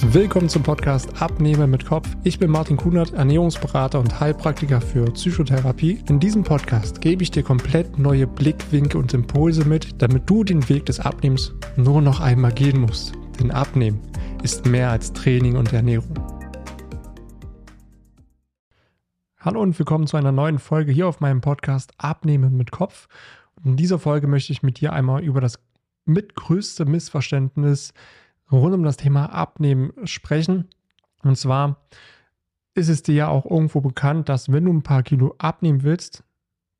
[0.00, 2.08] Willkommen zum Podcast Abnehmen mit Kopf.
[2.22, 6.02] Ich bin Martin Kunert, Ernährungsberater und Heilpraktiker für Psychotherapie.
[6.08, 10.66] In diesem Podcast gebe ich dir komplett neue Blickwinkel und Impulse mit, damit du den
[10.68, 13.12] Weg des Abnehmens nur noch einmal gehen musst.
[13.40, 14.00] Denn Abnehmen
[14.44, 16.14] ist mehr als Training und Ernährung.
[19.40, 23.08] Hallo und willkommen zu einer neuen Folge hier auf meinem Podcast Abnehmen mit Kopf.
[23.64, 25.58] in dieser Folge möchte ich mit dir einmal über das
[26.04, 27.92] mitgrößte Missverständnis
[28.50, 30.68] rund um das Thema Abnehmen sprechen.
[31.22, 31.88] Und zwar
[32.74, 36.24] ist es dir ja auch irgendwo bekannt, dass wenn du ein paar Kilo abnehmen willst,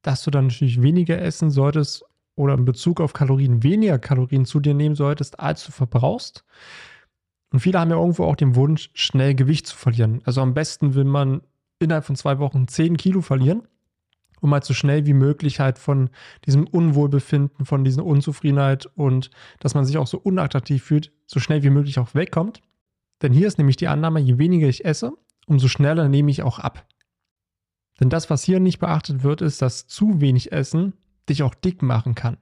[0.02, 2.04] dass du dann natürlich weniger essen solltest
[2.36, 6.44] oder in Bezug auf Kalorien weniger Kalorien zu dir nehmen solltest, als du verbrauchst.
[7.50, 10.20] Und viele haben ja irgendwo auch den Wunsch, schnell Gewicht zu verlieren.
[10.24, 11.42] Also am besten will man
[11.80, 13.62] innerhalb von zwei Wochen 10 Kilo verlieren
[14.40, 16.10] um halt so schnell wie möglich halt von
[16.46, 19.30] diesem Unwohlbefinden, von dieser Unzufriedenheit und
[19.60, 22.60] dass man sich auch so unattraktiv fühlt, so schnell wie möglich auch wegkommt.
[23.22, 25.12] Denn hier ist nämlich die Annahme, je weniger ich esse,
[25.46, 26.86] umso schneller nehme ich auch ab.
[28.00, 30.92] Denn das, was hier nicht beachtet wird, ist, dass zu wenig Essen
[31.28, 32.36] dich auch dick machen kann.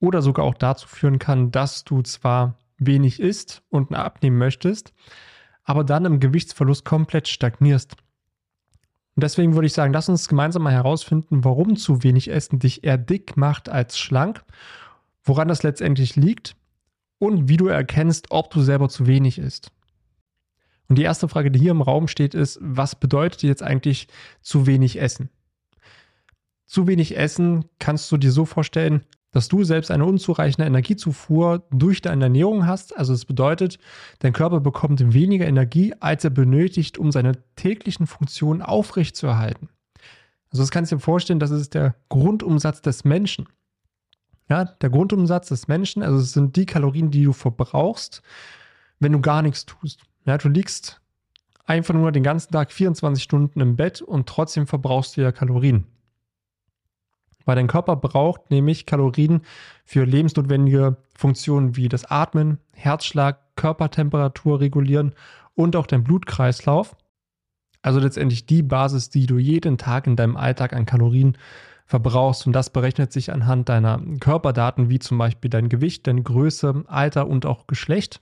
[0.00, 4.92] Oder sogar auch dazu führen kann, dass du zwar wenig isst und abnehmen möchtest,
[5.64, 7.96] aber dann im Gewichtsverlust komplett stagnierst.
[9.18, 12.84] Und deswegen würde ich sagen, lass uns gemeinsam mal herausfinden, warum zu wenig Essen dich
[12.84, 14.44] eher dick macht als schlank,
[15.24, 16.54] woran das letztendlich liegt
[17.18, 19.72] und wie du erkennst, ob du selber zu wenig isst.
[20.86, 24.06] Und die erste Frage, die hier im Raum steht, ist, was bedeutet jetzt eigentlich
[24.40, 25.30] zu wenig Essen?
[26.66, 32.00] Zu wenig Essen kannst du dir so vorstellen, dass du selbst eine unzureichende Energiezufuhr durch
[32.00, 32.96] deine Ernährung hast.
[32.96, 33.78] Also es bedeutet,
[34.20, 39.68] dein Körper bekommt weniger Energie, als er benötigt, um seine täglichen Funktionen aufrechtzuerhalten.
[40.50, 43.48] Also das kannst du dir vorstellen, das ist der Grundumsatz des Menschen.
[44.48, 48.22] Ja, der Grundumsatz des Menschen, also es sind die Kalorien, die du verbrauchst,
[48.98, 50.00] wenn du gar nichts tust.
[50.24, 51.02] Ja, du liegst
[51.66, 55.86] einfach nur den ganzen Tag 24 Stunden im Bett und trotzdem verbrauchst du ja Kalorien
[57.48, 59.40] weil dein Körper braucht nämlich Kalorien
[59.86, 65.14] für lebensnotwendige Funktionen wie das Atmen, Herzschlag, Körpertemperatur regulieren
[65.54, 66.94] und auch dein Blutkreislauf.
[67.80, 71.38] Also letztendlich die Basis, die du jeden Tag in deinem Alltag an Kalorien
[71.86, 72.46] verbrauchst.
[72.46, 77.28] Und das berechnet sich anhand deiner Körperdaten, wie zum Beispiel dein Gewicht, deine Größe, Alter
[77.28, 78.20] und auch Geschlecht.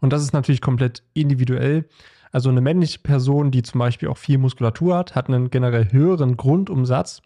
[0.00, 1.86] Und das ist natürlich komplett individuell.
[2.32, 6.38] Also eine männliche Person, die zum Beispiel auch viel Muskulatur hat, hat einen generell höheren
[6.38, 7.20] Grundumsatz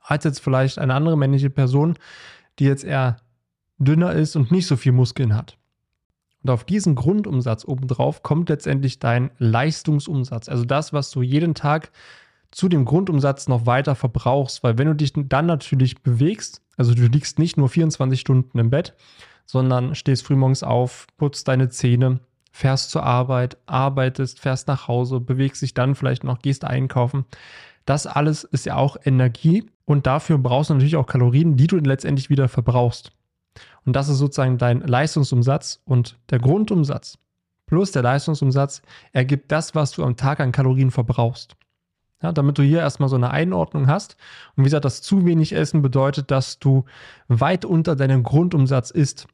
[0.00, 1.96] als jetzt vielleicht eine andere männliche Person,
[2.58, 3.18] die jetzt eher
[3.78, 5.56] dünner ist und nicht so viel Muskeln hat.
[6.42, 11.90] Und auf diesen Grundumsatz obendrauf kommt letztendlich dein Leistungsumsatz, also das, was du jeden Tag
[12.50, 17.06] zu dem Grundumsatz noch weiter verbrauchst, weil wenn du dich dann natürlich bewegst, also du
[17.06, 18.94] liegst nicht nur 24 Stunden im Bett,
[19.46, 25.62] sondern stehst frühmorgens auf, putzt deine Zähne, fährst zur Arbeit, arbeitest, fährst nach Hause, bewegst
[25.62, 27.24] dich dann vielleicht noch, gehst einkaufen.
[27.84, 31.76] Das alles ist ja auch Energie und dafür brauchst du natürlich auch Kalorien, die du
[31.78, 33.10] letztendlich wieder verbrauchst.
[33.84, 37.18] Und das ist sozusagen dein Leistungsumsatz und der Grundumsatz
[37.66, 41.56] plus der Leistungsumsatz ergibt das, was du am Tag an Kalorien verbrauchst.
[42.22, 44.16] Ja, damit du hier erstmal so eine Einordnung hast.
[44.54, 46.84] Und wie gesagt, das zu wenig Essen bedeutet, dass du
[47.26, 49.26] weit unter deinem Grundumsatz isst.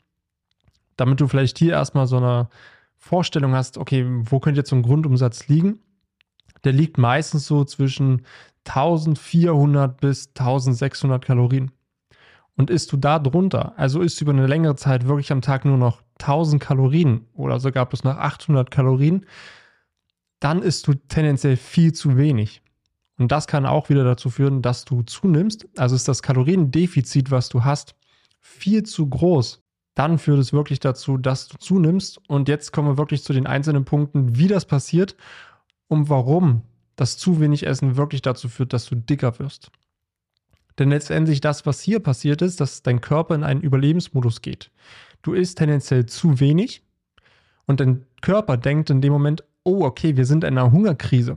[0.97, 2.49] Damit du vielleicht hier erstmal so eine
[2.97, 5.81] Vorstellung hast, okay, wo könnte jetzt so ein Grundumsatz liegen?
[6.65, 8.23] Der liegt meistens so zwischen
[8.69, 11.71] 1400 bis 1600 Kalorien.
[12.57, 15.65] Und isst du da drunter, also isst du über eine längere Zeit wirklich am Tag
[15.65, 19.27] nur noch 1000 Kalorien oder sogar bis nach 800 Kalorien,
[20.41, 22.63] dann isst du tendenziell viel zu wenig.
[23.19, 25.67] Und das kann auch wieder dazu führen, dass du zunimmst.
[25.77, 27.95] Also ist das Kaloriendefizit, was du hast,
[28.41, 29.63] viel zu groß.
[29.95, 32.21] Dann führt es wirklich dazu, dass du zunimmst.
[32.29, 35.17] Und jetzt kommen wir wirklich zu den einzelnen Punkten, wie das passiert
[35.89, 36.63] und warum
[36.97, 39.71] dass zu wenig Essen wirklich dazu führt, dass du dicker wirst.
[40.79, 44.71] Denn letztendlich das, was hier passiert ist, dass dein Körper in einen Überlebensmodus geht.
[45.23, 46.83] Du isst tendenziell zu wenig
[47.67, 51.37] und dein Körper denkt in dem Moment, oh, okay, wir sind in einer Hungerkrise.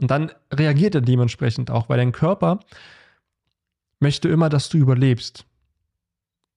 [0.00, 2.60] Und dann reagiert er dementsprechend auch, weil dein Körper
[4.00, 5.46] möchte immer, dass du überlebst.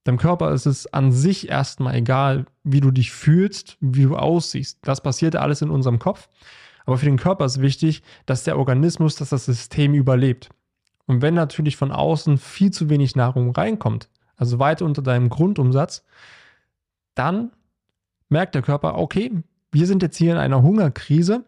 [0.06, 4.80] Deinem Körper ist es an sich erstmal egal, wie du dich fühlst, wie du aussiehst.
[4.82, 6.28] Das passiert alles in unserem Kopf.
[6.86, 10.50] Aber für den Körper ist wichtig, dass der Organismus, dass das System überlebt.
[11.06, 16.04] Und wenn natürlich von außen viel zu wenig Nahrung reinkommt, also weit unter deinem Grundumsatz,
[17.16, 17.52] dann
[18.30, 19.32] merkt der Körper, okay,
[19.72, 21.46] wir sind jetzt hier in einer Hungerkrise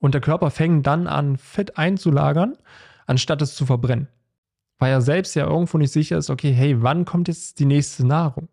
[0.00, 2.56] und der Körper fängt dann an, Fett einzulagern,
[3.06, 4.08] anstatt es zu verbrennen.
[4.78, 8.06] Weil er selbst ja irgendwo nicht sicher ist, okay, hey, wann kommt jetzt die nächste
[8.06, 8.48] Nahrung?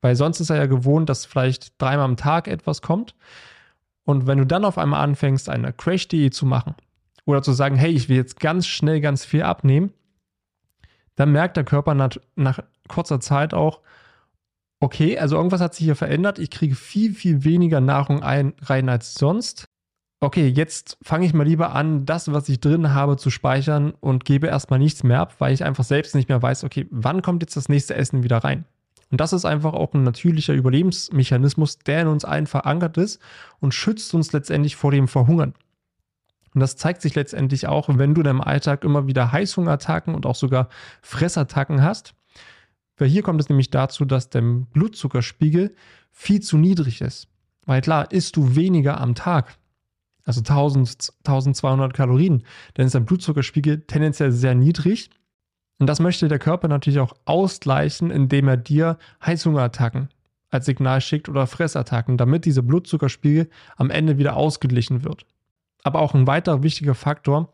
[0.00, 3.16] Weil sonst ist er ja gewohnt, dass vielleicht dreimal am Tag etwas kommt.
[4.08, 6.74] Und wenn du dann auf einmal anfängst, eine Crash-Diät zu machen
[7.26, 9.92] oder zu sagen, hey, ich will jetzt ganz schnell ganz viel abnehmen,
[11.16, 13.82] dann merkt der Körper nach, nach kurzer Zeit auch,
[14.80, 18.88] okay, also irgendwas hat sich hier verändert, ich kriege viel, viel weniger Nahrung ein, rein
[18.88, 19.66] als sonst.
[20.20, 24.24] Okay, jetzt fange ich mal lieber an, das, was ich drin habe, zu speichern und
[24.24, 27.42] gebe erstmal nichts mehr ab, weil ich einfach selbst nicht mehr weiß, okay, wann kommt
[27.42, 28.64] jetzt das nächste Essen wieder rein?
[29.10, 33.20] Und das ist einfach auch ein natürlicher Überlebensmechanismus, der in uns allen verankert ist
[33.60, 35.54] und schützt uns letztendlich vor dem Verhungern.
[36.54, 40.26] Und das zeigt sich letztendlich auch, wenn du in deinem Alltag immer wieder Heißhungerattacken und
[40.26, 40.68] auch sogar
[41.02, 42.14] Fressattacken hast.
[42.96, 45.74] Weil hier kommt es nämlich dazu, dass der Blutzuckerspiegel
[46.10, 47.28] viel zu niedrig ist.
[47.64, 49.56] Weil klar, isst du weniger am Tag,
[50.24, 52.42] also 1000, 1200 Kalorien,
[52.74, 55.10] dann ist dein Blutzuckerspiegel tendenziell sehr niedrig.
[55.78, 60.08] Und das möchte der Körper natürlich auch ausgleichen, indem er dir Heißhungerattacken
[60.50, 65.26] als Signal schickt oder Fressattacken, damit dieser Blutzuckerspiegel am Ende wieder ausgeglichen wird.
[65.84, 67.52] Aber auch ein weiterer wichtiger Faktor,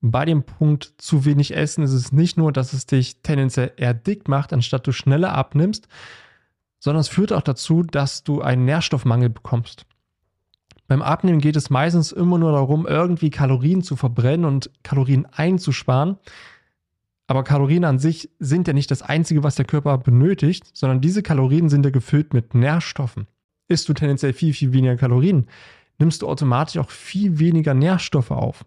[0.00, 3.94] bei dem Punkt zu wenig Essen ist es nicht nur, dass es dich tendenziell eher
[3.94, 5.88] dick macht, anstatt du schneller abnimmst,
[6.78, 9.86] sondern es führt auch dazu, dass du einen Nährstoffmangel bekommst.
[10.88, 16.18] Beim Abnehmen geht es meistens immer nur darum, irgendwie Kalorien zu verbrennen und Kalorien einzusparen.
[17.26, 21.22] Aber Kalorien an sich sind ja nicht das Einzige, was der Körper benötigt, sondern diese
[21.22, 23.26] Kalorien sind ja gefüllt mit Nährstoffen.
[23.68, 25.46] Isst du tendenziell viel, viel weniger Kalorien,
[25.98, 28.64] nimmst du automatisch auch viel weniger Nährstoffe auf.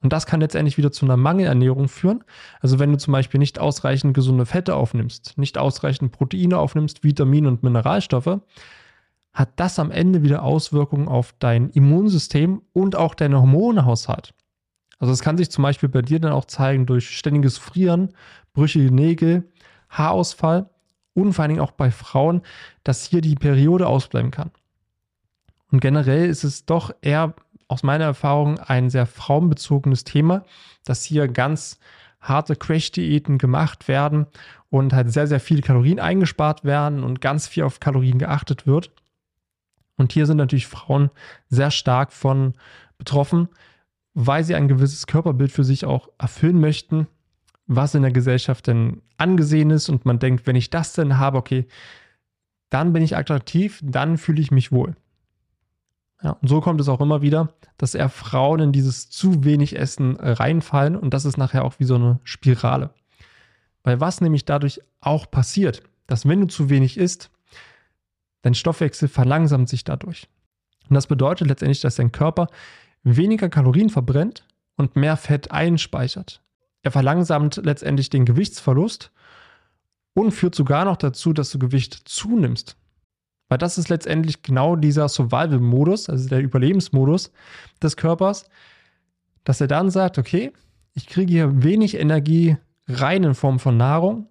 [0.00, 2.22] Und das kann letztendlich wieder zu einer Mangelernährung führen.
[2.60, 7.48] Also wenn du zum Beispiel nicht ausreichend gesunde Fette aufnimmst, nicht ausreichend Proteine aufnimmst, Vitamine
[7.48, 8.40] und Mineralstoffe,
[9.32, 14.34] hat das am Ende wieder Auswirkungen auf dein Immunsystem und auch deinen Hormonhaushalt.
[14.98, 18.14] Also es kann sich zum Beispiel bei dir dann auch zeigen durch ständiges Frieren,
[18.52, 19.50] brüchige Nägel,
[19.88, 20.68] Haarausfall
[21.14, 22.42] und vor allen Dingen auch bei Frauen,
[22.84, 24.50] dass hier die Periode ausbleiben kann.
[25.70, 27.34] Und generell ist es doch eher
[27.68, 30.44] aus meiner Erfahrung ein sehr frauenbezogenes Thema,
[30.84, 31.78] dass hier ganz
[32.20, 34.26] harte Crash-Diäten gemacht werden
[34.70, 38.90] und halt sehr, sehr viele Kalorien eingespart werden und ganz viel auf Kalorien geachtet wird.
[39.96, 41.10] Und hier sind natürlich Frauen
[41.48, 42.54] sehr stark von
[42.96, 43.48] betroffen,
[44.20, 47.06] weil sie ein gewisses Körperbild für sich auch erfüllen möchten,
[47.68, 49.88] was in der Gesellschaft denn angesehen ist.
[49.88, 51.68] Und man denkt, wenn ich das denn habe, okay,
[52.68, 54.96] dann bin ich attraktiv, dann fühle ich mich wohl.
[56.20, 59.78] Ja, und so kommt es auch immer wieder, dass eher Frauen in dieses zu wenig
[59.78, 62.90] Essen reinfallen und das ist nachher auch wie so eine Spirale.
[63.84, 67.30] Weil was nämlich dadurch auch passiert, dass wenn du zu wenig isst,
[68.42, 70.28] dein Stoffwechsel verlangsamt sich dadurch.
[70.88, 72.48] Und das bedeutet letztendlich, dass dein Körper
[73.16, 74.44] weniger Kalorien verbrennt
[74.76, 76.42] und mehr Fett einspeichert.
[76.82, 79.10] Er verlangsamt letztendlich den Gewichtsverlust
[80.14, 82.76] und führt sogar noch dazu, dass du Gewicht zunimmst.
[83.48, 87.32] Weil das ist letztendlich genau dieser Survival-Modus, also der Überlebensmodus
[87.82, 88.48] des Körpers,
[89.44, 90.52] dass er dann sagt, okay,
[90.94, 92.56] ich kriege hier wenig Energie
[92.88, 94.26] rein in Form von Nahrung.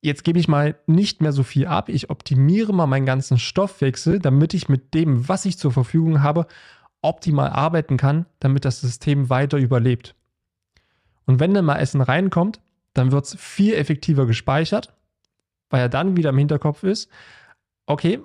[0.00, 1.88] Jetzt gebe ich mal nicht mehr so viel ab.
[1.88, 6.46] Ich optimiere mal meinen ganzen Stoffwechsel, damit ich mit dem, was ich zur Verfügung habe,
[7.02, 10.14] optimal arbeiten kann, damit das System weiter überlebt.
[11.26, 12.60] Und wenn dann mal Essen reinkommt,
[12.94, 14.94] dann wird es viel effektiver gespeichert,
[15.70, 17.10] weil er dann wieder im Hinterkopf ist,
[17.86, 18.20] okay,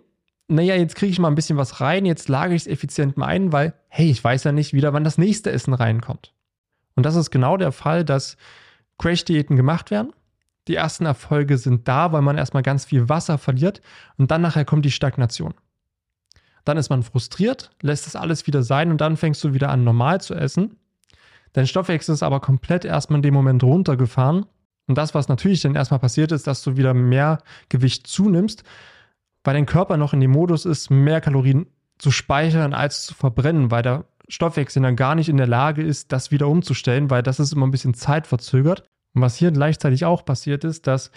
[0.47, 3.27] naja, jetzt kriege ich mal ein bisschen was rein, jetzt lage ich es effizient mal
[3.27, 6.33] ein, weil, hey, ich weiß ja nicht wieder, wann das nächste Essen reinkommt.
[6.95, 8.37] Und das ist genau der Fall, dass
[8.97, 10.13] Crash-Diäten gemacht werden.
[10.67, 13.81] Die ersten Erfolge sind da, weil man erstmal ganz viel Wasser verliert
[14.17, 15.53] und dann nachher kommt die Stagnation.
[16.67, 19.85] Dann ist man frustriert, lässt das alles wieder sein und dann fängst du wieder an,
[19.85, 20.75] normal zu essen.
[21.53, 24.45] Dein Stoffwechsel ist aber komplett erstmal in dem Moment runtergefahren.
[24.85, 27.37] Und das, was natürlich dann erstmal passiert ist, dass du wieder mehr
[27.69, 28.63] Gewicht zunimmst,
[29.45, 31.67] weil dein Körper noch in dem Modus ist, mehr Kalorien
[31.99, 36.11] zu speichern als zu verbrennen, weil der Stoffwechsel dann gar nicht in der Lage ist,
[36.11, 38.83] das wieder umzustellen, weil das ist immer ein bisschen zeitverzögert.
[39.13, 41.11] Und was hier gleichzeitig auch passiert ist, dass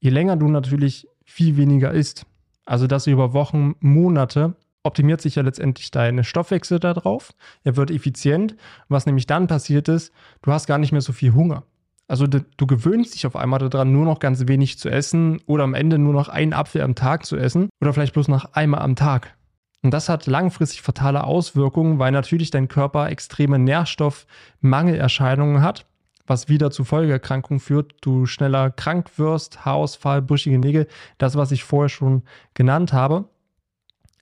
[0.00, 2.26] je länger du natürlich viel weniger isst,
[2.64, 4.56] also dass über Wochen, Monate,
[4.88, 7.32] optimiert sich ja letztendlich deine Stoffwechsel darauf.
[7.62, 8.56] Er wird effizient.
[8.88, 11.62] Was nämlich dann passiert ist, du hast gar nicht mehr so viel Hunger.
[12.08, 15.64] Also du, du gewöhnst dich auf einmal daran, nur noch ganz wenig zu essen oder
[15.64, 18.80] am Ende nur noch einen Apfel am Tag zu essen oder vielleicht bloß noch einmal
[18.80, 19.36] am Tag.
[19.82, 25.86] Und das hat langfristig fatale Auswirkungen, weil natürlich dein Körper extreme Nährstoffmangelerscheinungen hat,
[26.26, 27.94] was wieder zu Folgeerkrankungen führt.
[28.00, 32.22] Du schneller krank wirst, Haarausfall, brüchige Nägel, das, was ich vorher schon
[32.54, 33.26] genannt habe.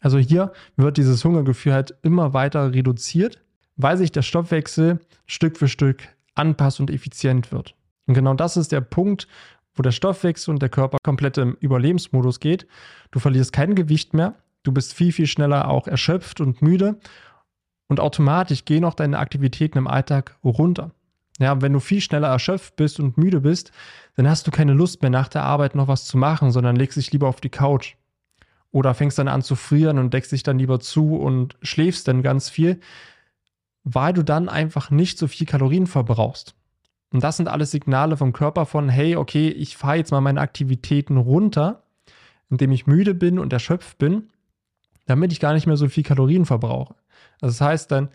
[0.01, 3.41] Also hier wird dieses Hungergefühl halt immer weiter reduziert,
[3.77, 6.03] weil sich der Stoffwechsel Stück für Stück
[6.35, 7.75] anpasst und effizient wird.
[8.07, 9.27] Und genau das ist der Punkt,
[9.75, 12.67] wo der Stoffwechsel und der Körper komplett im Überlebensmodus geht.
[13.11, 16.99] Du verlierst kein Gewicht mehr, du bist viel, viel schneller auch erschöpft und müde
[17.89, 20.91] und automatisch gehen auch deine Aktivitäten im Alltag runter.
[21.39, 23.71] Ja, wenn du viel schneller erschöpft bist und müde bist,
[24.17, 26.97] dann hast du keine Lust mehr nach der Arbeit noch was zu machen, sondern legst
[26.97, 27.95] dich lieber auf die Couch.
[28.73, 32.23] Oder fängst dann an zu frieren und deckst dich dann lieber zu und schläfst dann
[32.23, 32.81] ganz viel,
[33.85, 36.55] weil du dann einfach nicht so viel Kalorien verbrauchst.
[37.13, 40.41] Und das sind alles Signale vom Körper von, hey, okay, ich fahre jetzt mal meine
[40.41, 41.83] Aktivitäten runter,
[42.51, 44.31] indem ich müde bin und erschöpft bin,
[45.07, 46.95] damit ich gar nicht mehr so viel Kalorien verbrauche.
[47.41, 48.09] Also das heißt, dein,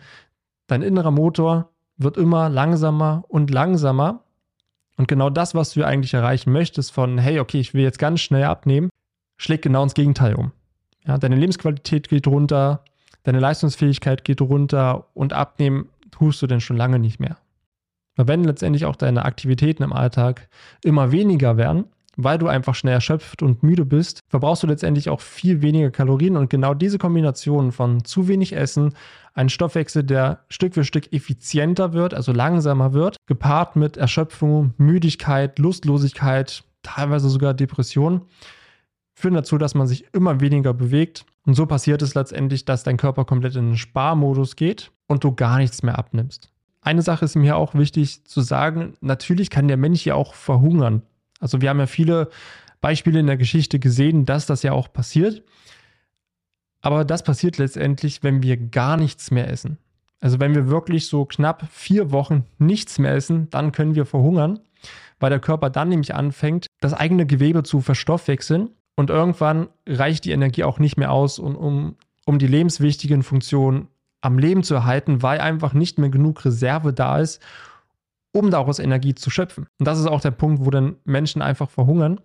[0.66, 4.24] dein innerer Motor wird immer langsamer und langsamer.
[4.98, 8.20] Und genau das, was du eigentlich erreichen möchtest, von, hey, okay, ich will jetzt ganz
[8.20, 8.90] schnell abnehmen,
[9.42, 10.52] schlägt genau ins Gegenteil um.
[11.06, 12.84] Ja, deine Lebensqualität geht runter,
[13.24, 17.38] deine Leistungsfähigkeit geht runter und abnehmen tust du denn schon lange nicht mehr.
[18.14, 20.48] Weil wenn letztendlich auch deine Aktivitäten im Alltag
[20.84, 25.20] immer weniger werden, weil du einfach schnell erschöpft und müde bist, verbrauchst du letztendlich auch
[25.20, 28.94] viel weniger Kalorien und genau diese Kombination von zu wenig Essen,
[29.34, 35.58] ein Stoffwechsel, der Stück für Stück effizienter wird, also langsamer wird, gepaart mit Erschöpfung, Müdigkeit,
[35.58, 38.26] Lustlosigkeit, teilweise sogar Depression,
[39.14, 41.24] führen dazu, dass man sich immer weniger bewegt.
[41.44, 45.34] Und so passiert es letztendlich, dass dein Körper komplett in den Sparmodus geht und du
[45.34, 46.50] gar nichts mehr abnimmst.
[46.80, 51.02] Eine Sache ist mir auch wichtig zu sagen, natürlich kann der Mensch ja auch verhungern.
[51.40, 52.28] Also wir haben ja viele
[52.80, 55.42] Beispiele in der Geschichte gesehen, dass das ja auch passiert.
[56.80, 59.78] Aber das passiert letztendlich, wenn wir gar nichts mehr essen.
[60.20, 64.60] Also wenn wir wirklich so knapp vier Wochen nichts mehr essen, dann können wir verhungern,
[65.20, 70.32] weil der Körper dann nämlich anfängt, das eigene Gewebe zu verstoffwechseln und irgendwann reicht die
[70.32, 73.88] Energie auch nicht mehr aus, um, um die lebenswichtigen Funktionen
[74.20, 77.42] am Leben zu erhalten, weil einfach nicht mehr genug Reserve da ist,
[78.32, 79.66] um daraus Energie zu schöpfen.
[79.78, 82.20] Und das ist auch der Punkt, wo dann Menschen einfach verhungern.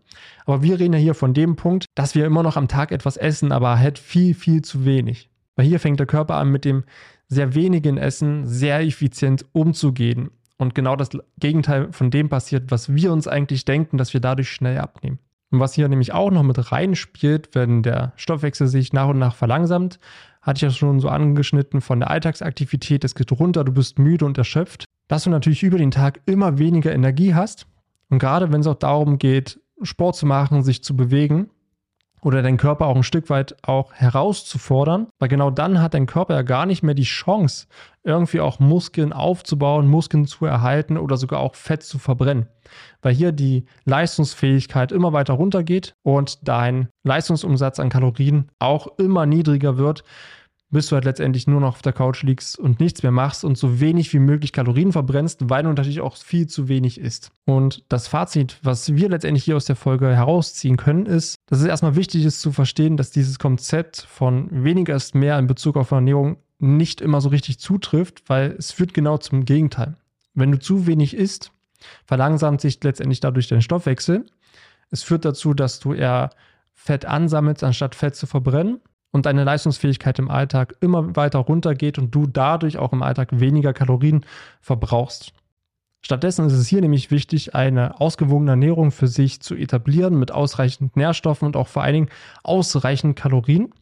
[0.45, 3.17] Aber wir reden ja hier von dem Punkt, dass wir immer noch am Tag etwas
[3.17, 5.29] essen, aber halt viel, viel zu wenig.
[5.55, 6.83] Weil hier fängt der Körper an, mit dem
[7.27, 10.31] sehr wenigen Essen sehr effizient umzugehen.
[10.57, 11.09] Und genau das
[11.39, 15.19] Gegenteil von dem passiert, was wir uns eigentlich denken, dass wir dadurch schnell abnehmen.
[15.50, 19.36] Und was hier nämlich auch noch mit reinspielt, wenn der Stoffwechsel sich nach und nach
[19.36, 20.00] verlangsamt,
[20.42, 24.25] hatte ich ja schon so angeschnitten von der Alltagsaktivität, es geht runter, du bist müde
[24.25, 27.68] und erschöpft, dass du natürlich über den Tag immer weniger Energie hast.
[28.10, 31.50] Und gerade wenn es auch darum geht, Sport zu machen, sich zu bewegen
[32.21, 36.36] oder deinen Körper auch ein Stück weit auch herauszufordern, weil genau dann hat dein Körper
[36.36, 37.67] ja gar nicht mehr die Chance,
[38.03, 42.47] irgendwie auch Muskeln aufzubauen, Muskeln zu erhalten oder sogar auch Fett zu verbrennen.
[43.01, 49.77] Weil hier die Leistungsfähigkeit immer weiter runtergeht und dein Leistungsumsatz an Kalorien auch immer niedriger
[49.77, 50.03] wird,
[50.69, 53.57] bis du halt letztendlich nur noch auf der Couch liegst und nichts mehr machst und
[53.57, 57.31] so wenig wie möglich Kalorien verbrennst, weil du natürlich auch viel zu wenig isst.
[57.45, 61.65] Und das Fazit, was wir letztendlich hier aus der Folge herausziehen können, ist, dass es
[61.65, 65.91] erstmal wichtig ist zu verstehen, dass dieses Konzept von weniger ist mehr in Bezug auf
[65.91, 69.95] Ernährung nicht immer so richtig zutrifft, weil es führt genau zum Gegenteil.
[70.33, 71.51] Wenn du zu wenig isst,
[72.05, 74.25] verlangsamt sich letztendlich dadurch dein Stoffwechsel.
[74.89, 76.31] Es führt dazu, dass du eher
[76.74, 78.81] Fett ansammelst, anstatt Fett zu verbrennen
[79.12, 83.74] und deine Leistungsfähigkeit im Alltag immer weiter runtergeht und du dadurch auch im Alltag weniger
[83.74, 84.26] Kalorien
[84.62, 85.34] verbrauchst.
[86.02, 90.96] Stattdessen ist es hier nämlich wichtig, eine ausgewogene Ernährung für sich zu etablieren mit ausreichend
[90.96, 92.10] Nährstoffen und auch vor allen Dingen
[92.44, 93.74] ausreichend Kalorien.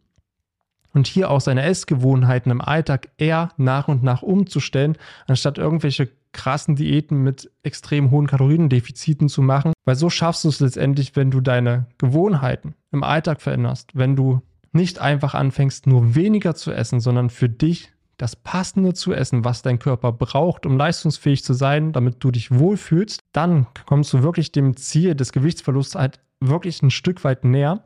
[0.93, 6.75] Und hier auch seine Essgewohnheiten im Alltag eher nach und nach umzustellen, anstatt irgendwelche krassen
[6.75, 9.73] Diäten mit extrem hohen Kaloriendefiziten zu machen.
[9.83, 14.41] Weil so schaffst du es letztendlich, wenn du deine Gewohnheiten im Alltag veränderst, wenn du
[14.75, 19.61] nicht einfach anfängst, nur weniger zu essen, sondern für dich das Passende zu essen, was
[19.61, 24.51] dein Körper braucht, um leistungsfähig zu sein, damit du dich wohlfühlst, dann kommst du wirklich
[24.51, 27.83] dem Ziel des Gewichtsverlusts halt wirklich ein Stück weit näher.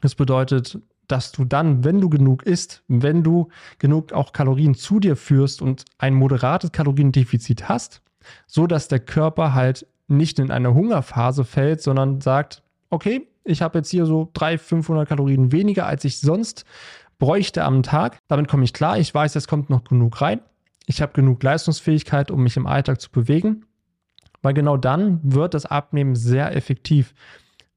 [0.00, 0.78] Das bedeutet,
[1.08, 5.62] dass du dann, wenn du genug isst, wenn du genug auch Kalorien zu dir führst
[5.62, 8.02] und ein moderates Kaloriendefizit hast,
[8.46, 12.62] so dass der Körper halt nicht in eine Hungerphase fällt, sondern sagt,
[12.94, 16.64] okay, ich habe jetzt hier so 300, 500 Kalorien weniger, als ich sonst
[17.18, 18.18] bräuchte am Tag.
[18.28, 18.98] Damit komme ich klar.
[18.98, 20.40] Ich weiß, es kommt noch genug rein.
[20.86, 23.66] Ich habe genug Leistungsfähigkeit, um mich im Alltag zu bewegen.
[24.42, 27.14] Weil genau dann wird das Abnehmen sehr effektiv.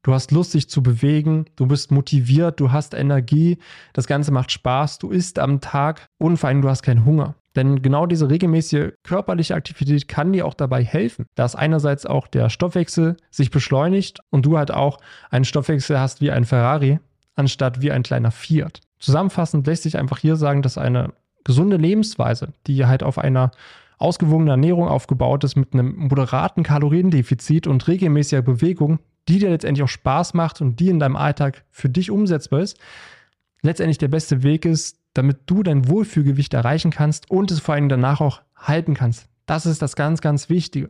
[0.03, 3.57] Du hast Lust, dich zu bewegen, du bist motiviert, du hast Energie,
[3.93, 7.36] das Ganze macht Spaß, du isst am Tag und vor allem du hast keinen Hunger.
[7.57, 12.51] Denn genau diese regelmäßige körperliche Aktivität kann dir auch dabei helfen, dass einerseits auch der
[12.51, 14.99] Stoffwechsel sich beschleunigt und du halt auch
[15.31, 16.99] einen Stoffwechsel hast wie ein Ferrari,
[17.35, 18.81] anstatt wie ein kleiner Fiat.
[18.99, 23.49] Zusammenfassend lässt sich einfach hier sagen, dass eine gesunde Lebensweise, die halt auf einer
[23.97, 29.89] ausgewogenen Ernährung aufgebaut ist, mit einem moderaten Kaloriendefizit und regelmäßiger Bewegung, die dir letztendlich auch
[29.89, 32.77] Spaß macht und die in deinem Alltag für dich umsetzbar ist,
[33.63, 37.89] letztendlich der beste Weg ist, damit du dein Wohlfühlgewicht erreichen kannst und es vor allem
[37.89, 39.27] danach auch halten kannst.
[39.45, 40.89] Das ist das ganz, ganz Wichtige.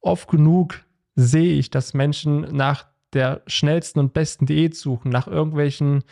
[0.00, 6.04] Oft genug sehe ich, dass Menschen nach der schnellsten und besten Diät suchen, nach irgendwelchen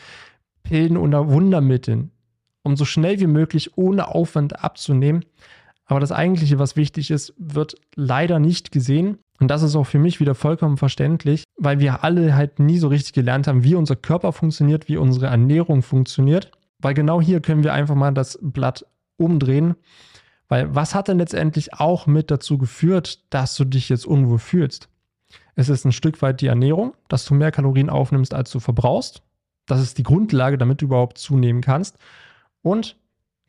[0.63, 2.11] Pillen oder Wundermitteln,
[2.63, 5.25] um so schnell wie möglich ohne Aufwand abzunehmen.
[5.85, 9.19] Aber das eigentliche, was wichtig ist, wird leider nicht gesehen.
[9.39, 12.89] Und das ist auch für mich wieder vollkommen verständlich, weil wir alle halt nie so
[12.89, 16.51] richtig gelernt haben, wie unser Körper funktioniert, wie unsere Ernährung funktioniert.
[16.85, 18.87] Weil genau hier können wir einfach mal das Blatt
[19.17, 19.75] umdrehen.
[20.49, 24.91] Weil was hat denn letztendlich auch mit dazu geführt, dass du dich jetzt unwohl fühlst?
[25.55, 29.23] Es ist ein Stück weit die Ernährung, dass du mehr Kalorien aufnimmst, als du verbrauchst.
[29.65, 31.97] Das ist die Grundlage, damit du überhaupt zunehmen kannst.
[32.61, 32.99] Und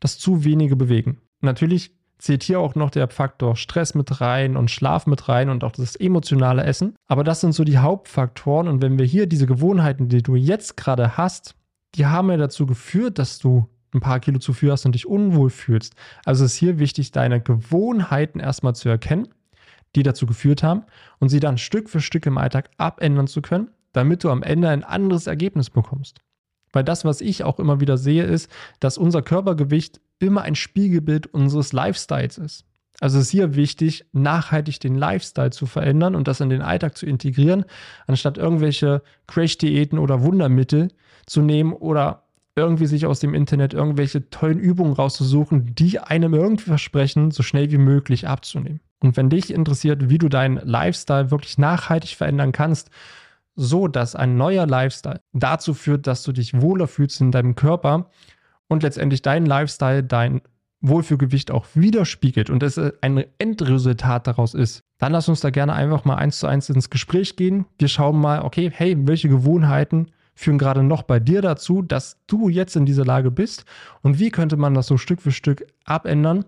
[0.00, 1.20] das zu wenige bewegen.
[1.42, 5.62] Natürlich zählt hier auch noch der Faktor Stress mit rein und Schlaf mit rein und
[5.62, 6.94] auch das emotionale Essen.
[7.06, 8.66] Aber das sind so die Hauptfaktoren.
[8.66, 11.54] Und wenn wir hier diese Gewohnheiten, die du jetzt gerade hast,
[11.94, 15.06] die haben ja dazu geführt, dass du ein paar Kilo zu viel hast und dich
[15.06, 15.94] unwohl fühlst.
[16.24, 19.28] Also ist hier wichtig, deine Gewohnheiten erstmal zu erkennen
[19.96, 20.84] die dazu geführt haben
[21.18, 24.68] und sie dann Stück für Stück im Alltag abändern zu können, damit du am Ende
[24.68, 26.20] ein anderes Ergebnis bekommst.
[26.72, 31.26] Weil das, was ich auch immer wieder sehe, ist, dass unser Körpergewicht immer ein Spiegelbild
[31.26, 32.64] unseres Lifestyles ist.
[33.00, 37.06] Also ist hier wichtig, nachhaltig den Lifestyle zu verändern und das in den Alltag zu
[37.06, 37.64] integrieren,
[38.06, 40.88] anstatt irgendwelche Crash-Diäten oder Wundermittel
[41.26, 42.22] zu nehmen oder
[42.54, 47.70] irgendwie sich aus dem Internet irgendwelche tollen Übungen rauszusuchen, die einem irgendwie versprechen, so schnell
[47.70, 48.80] wie möglich abzunehmen.
[49.00, 52.90] Und wenn dich interessiert, wie du deinen Lifestyle wirklich nachhaltig verändern kannst,
[53.56, 58.08] so dass ein neuer Lifestyle dazu führt, dass du dich wohler fühlst in deinem Körper
[58.68, 60.40] und letztendlich dein Lifestyle dein
[60.80, 66.04] Wohlfühlgewicht auch widerspiegelt und es ein Endresultat daraus ist, dann lass uns da gerne einfach
[66.04, 67.66] mal eins zu eins ins Gespräch gehen.
[67.78, 72.48] Wir schauen mal, okay, hey, welche Gewohnheiten führen gerade noch bei dir dazu, dass du
[72.48, 73.64] jetzt in dieser Lage bist
[74.02, 76.44] und wie könnte man das so Stück für Stück abändern,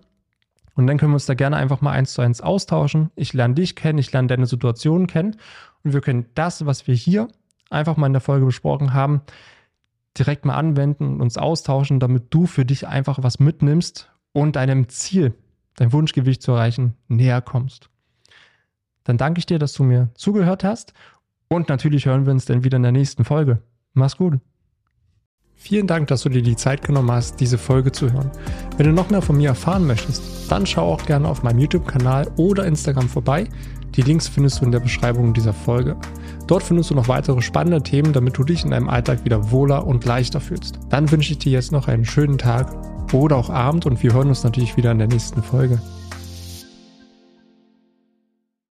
[0.79, 3.11] und dann können wir uns da gerne einfach mal eins zu eins austauschen.
[3.17, 5.35] Ich lerne dich kennen, ich lerne deine Situation kennen
[5.83, 7.27] und wir können das, was wir hier
[7.69, 9.19] einfach mal in der Folge besprochen haben,
[10.17, 14.89] direkt mal anwenden und uns austauschen, damit du für dich einfach was mitnimmst und deinem
[14.89, 15.33] Ziel,
[15.75, 17.89] dein Wunschgewicht zu erreichen, näher kommst.
[19.03, 20.93] Dann danke ich dir, dass du mir zugehört hast
[21.47, 23.61] und natürlich hören wir uns dann wieder in der nächsten Folge.
[23.93, 24.39] Mach's gut.
[25.61, 28.31] Vielen Dank, dass du dir die Zeit genommen hast, diese Folge zu hören.
[28.77, 32.31] Wenn du noch mehr von mir erfahren möchtest, dann schau auch gerne auf meinem YouTube-Kanal
[32.37, 33.45] oder Instagram vorbei.
[33.95, 35.97] Die Links findest du in der Beschreibung dieser Folge.
[36.47, 39.85] Dort findest du noch weitere spannende Themen, damit du dich in deinem Alltag wieder wohler
[39.85, 40.79] und leichter fühlst.
[40.87, 42.71] Dann wünsche ich dir jetzt noch einen schönen Tag
[43.17, 45.79] oder auch Abend und wir hören uns natürlich wieder in der nächsten Folge.